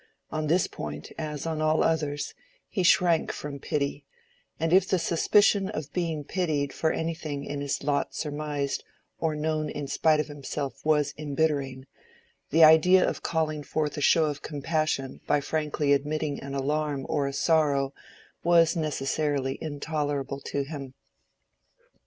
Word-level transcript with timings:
On 0.31 0.47
this 0.47 0.65
point, 0.65 1.11
as 1.19 1.45
on 1.45 1.61
all 1.61 1.83
others, 1.83 2.33
he 2.67 2.81
shrank 2.81 3.31
from 3.31 3.59
pity; 3.59 4.03
and 4.59 4.73
if 4.73 4.87
the 4.89 4.97
suspicion 4.97 5.69
of 5.69 5.93
being 5.93 6.23
pitied 6.23 6.73
for 6.73 6.91
anything 6.91 7.45
in 7.45 7.61
his 7.61 7.83
lot 7.83 8.15
surmised 8.15 8.83
or 9.19 9.35
known 9.35 9.69
in 9.69 9.85
spite 9.87 10.19
of 10.19 10.25
himself 10.25 10.83
was 10.83 11.13
embittering, 11.19 11.85
the 12.49 12.63
idea 12.63 13.07
of 13.07 13.21
calling 13.21 13.61
forth 13.61 13.95
a 13.95 14.01
show 14.01 14.25
of 14.25 14.41
compassion 14.41 15.21
by 15.27 15.39
frankly 15.39 15.93
admitting 15.93 16.39
an 16.41 16.55
alarm 16.55 17.05
or 17.07 17.27
a 17.27 17.31
sorrow 17.33 17.93
was 18.43 18.75
necessarily 18.75 19.55
intolerable 19.61 20.39
to 20.39 20.63
him. 20.63 20.95